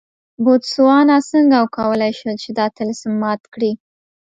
[0.43, 3.71] بوتسوانا څنګه وکولای شول چې دا طلسم مات کړي.